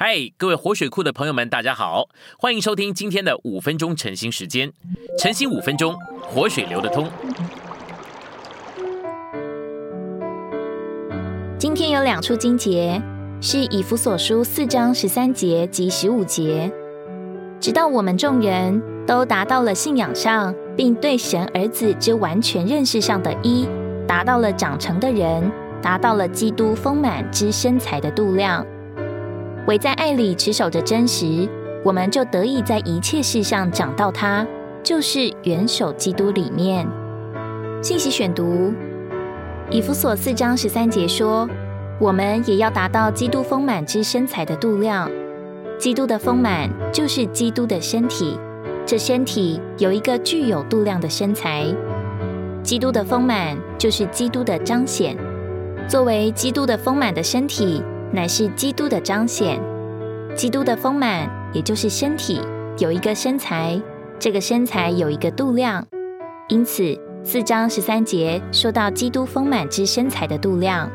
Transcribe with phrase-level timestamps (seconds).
[0.00, 2.08] 嗨，各位活水库的朋友们，大家好，
[2.38, 4.72] 欢迎收听今天的五分钟晨兴时间。
[5.18, 7.10] 晨兴五分钟，活水流得通。
[11.58, 13.02] 今天有两处经节，
[13.40, 16.70] 是以弗所书四章十三节及十五节。
[17.58, 23.66] 直到我们众人都达到了信仰上，并对神儿子之完全认识上的一，
[24.06, 25.50] 达到了长成的人，
[25.82, 28.64] 达到了基督丰满之身材的度量。
[29.68, 31.46] 唯在爱里持守着真实，
[31.84, 34.46] 我们就得以在一切事上长到他，
[34.82, 36.88] 就是元首基督里面。
[37.82, 38.72] 信息选读：
[39.68, 41.46] 以弗所四章十三节说，
[42.00, 45.06] 我们也要达到基督丰满之身材的度量。
[45.78, 48.38] 基督的丰满就是基督的身体，
[48.86, 51.66] 这身体有一个具有度量的身材。
[52.62, 55.14] 基督的丰满就是基督的彰显，
[55.86, 57.82] 作为基督的丰满的身体。
[58.12, 59.60] 乃是基督的彰显，
[60.34, 62.40] 基督的丰满，也就是身体
[62.78, 63.80] 有一个身材，
[64.18, 65.86] 这个身材有一个度量。
[66.48, 70.90] 因此，四章十三节说到基督丰满之身材的度量，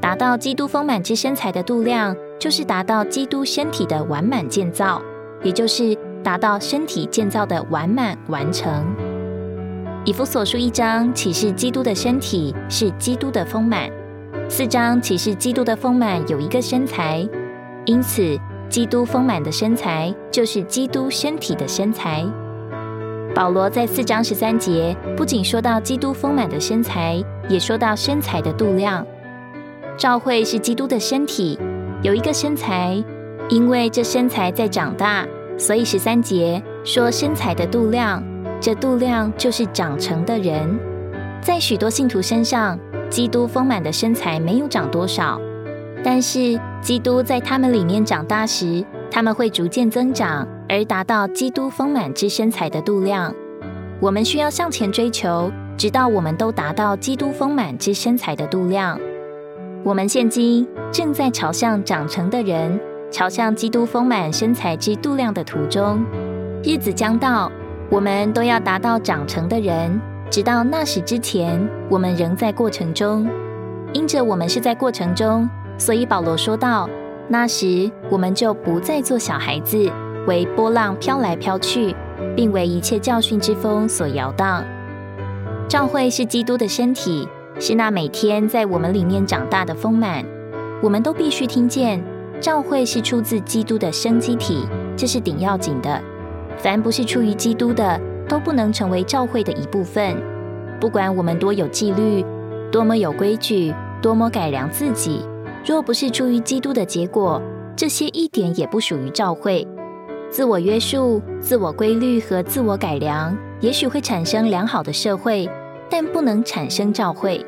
[0.00, 5.00] 达到基督丰满之身材的度量，就是达到基督身体的完满建造，
[5.42, 8.84] 也就是达到身体建造的完满完成。
[10.04, 13.90] 以弗所书一章启示基督的身体是基督的丰满。
[14.50, 17.28] 四章启示基督的丰满有一个身材，
[17.84, 18.36] 因此
[18.70, 22.24] 基督丰满的身材就是基督身体的身材。
[23.34, 29.06] 保罗在四章十三节不仅说到基督丰满的身材，也说到身材的度量。
[29.98, 31.58] 召会是基督的身体，
[32.02, 33.04] 有一个身材，
[33.50, 35.26] 因为这身材在长大，
[35.58, 38.24] 所以十三节说身材的度量，
[38.60, 40.78] 这度量就是长成的人，
[41.42, 42.78] 在许多信徒身上。
[43.10, 45.40] 基督丰满的身材没有长多少，
[46.04, 53.34] 但是基督在他们里面长大时，他们会逐渐增长，而达到基督丰满之身材的度量。
[54.00, 59.00] 我们需要向前追求，直到我们都达到基督丰满之身材的度量。
[59.82, 62.78] 我们现今正在朝向长成的人，
[63.10, 66.04] 朝向基督丰满身材之度量的途中。
[66.62, 67.50] 日子将到，
[67.88, 69.98] 我们都要达到长成的人。
[70.30, 73.28] 直到那时之前，我们仍在过程中。
[73.94, 76.88] 因着我们是在过程中，所以保罗说道
[77.26, 79.90] ：“那时我们就不再做小孩子，
[80.26, 81.94] 为波浪飘来飘去，
[82.36, 84.62] 并为一切教训之风所摇荡。”
[85.66, 87.26] 教会是基督的身体，
[87.58, 90.22] 是那每天在我们里面长大的丰满。
[90.82, 92.02] 我们都必须听见，
[92.40, 96.00] 教会是出自基督的生机体，这是顶要紧的。
[96.58, 100.16] 凡不是出于基督的，都不能成为教会的一部分。
[100.80, 102.24] 不管我们多有纪律，
[102.70, 105.22] 多么有规矩，多么改良自己，
[105.64, 107.42] 若不是出于基督的结果，
[107.74, 109.66] 这些一点也不属于教会。
[110.30, 115.48] 自我约束、自我规律和自我改良，也许会产生良好的社会，
[115.88, 117.44] 但不能产生教会。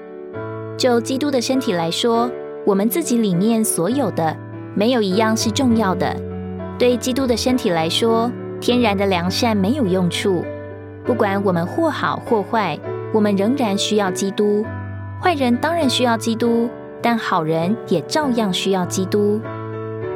[0.78, 2.30] 就基督的身体来说，
[2.66, 4.34] 我们自己里面所有的，
[4.74, 6.16] 没有一样是重要的。
[6.78, 10.42] 对基督的身体来说，天然的良善没有用处。
[11.04, 12.78] 不管我们或好或坏，
[13.12, 14.64] 我们仍然需要基督。
[15.20, 16.68] 坏人当然需要基督，
[17.02, 19.40] 但好人也照样需要基督。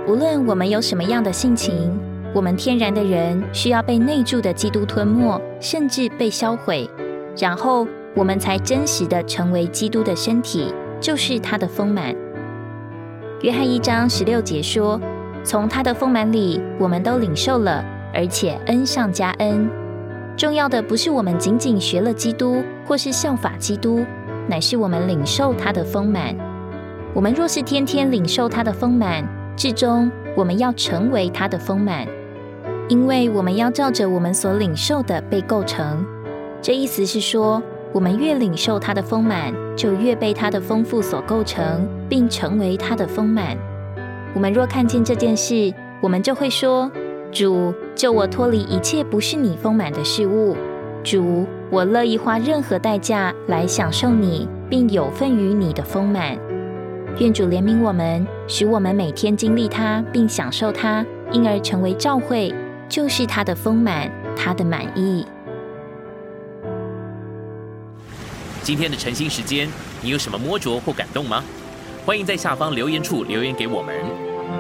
[0.07, 1.99] 无论我们有什么样的性情，
[2.35, 6.89] 我们天然的人需要被内住的基督吞没，甚至被销毁，
[7.39, 12.15] 然后我们才真实的成为基督的身体，就是他的丰满。
[13.43, 15.01] 约翰一章十六节说
[15.45, 17.85] ：“从他的丰满里，我们都领受了，
[18.15, 19.69] 而且恩上加恩。”
[20.37, 24.05] 重要的不是我们仅仅学了基督，或是效法基督，
[24.49, 26.35] 乃是我们领受他的丰满。
[27.15, 29.25] 我们若是天天领受他的丰满，
[29.57, 32.05] 至终我们要成为他的丰满，
[32.89, 36.05] 因为我们要照着我们所领受的被构成。
[36.61, 37.63] 这意思是说，
[37.93, 43.57] 我们越领受他的丰满，就越被他的丰富所构成，并成为他的丰满。
[44.35, 46.91] 我们若看见这件事，我们就会说。
[47.35, 50.57] 主救我脱离一切不是你丰满的事物。
[51.03, 56.39] 主，我乐意花任何代价来享受你，并有份于你的丰满。
[57.19, 62.55] 愿主怜悯我们，使我们每天经历它，并享受它，因而成为教会，
[62.89, 65.27] 就是他的丰满，他的满意。
[68.63, 69.69] 今天的晨兴时间，
[70.01, 71.43] 你有什么摸着或感动吗？
[72.07, 73.93] 欢迎在下方留言处留言给我们。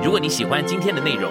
[0.03, 1.31] 如果你喜欢今天的内容，